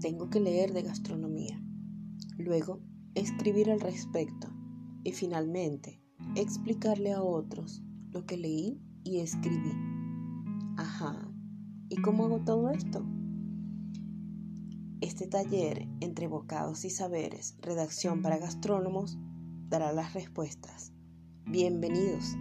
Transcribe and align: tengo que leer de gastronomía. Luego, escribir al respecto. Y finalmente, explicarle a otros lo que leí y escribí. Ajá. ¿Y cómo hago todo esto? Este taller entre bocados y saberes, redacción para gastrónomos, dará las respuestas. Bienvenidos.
tengo 0.00 0.30
que 0.30 0.40
leer 0.40 0.72
de 0.72 0.82
gastronomía. 0.82 1.62
Luego, 2.36 2.80
escribir 3.14 3.70
al 3.70 3.80
respecto. 3.80 4.48
Y 5.04 5.12
finalmente, 5.12 6.02
explicarle 6.36 7.12
a 7.12 7.22
otros 7.22 7.82
lo 8.10 8.26
que 8.26 8.36
leí 8.36 8.80
y 9.04 9.20
escribí. 9.20 9.72
Ajá. 10.76 11.30
¿Y 11.88 11.96
cómo 12.02 12.24
hago 12.24 12.40
todo 12.44 12.70
esto? 12.70 13.04
Este 15.00 15.26
taller 15.26 15.88
entre 16.00 16.28
bocados 16.28 16.84
y 16.84 16.90
saberes, 16.90 17.56
redacción 17.62 18.20
para 18.22 18.38
gastrónomos, 18.38 19.18
dará 19.68 19.92
las 19.92 20.12
respuestas. 20.12 20.92
Bienvenidos. 21.46 22.36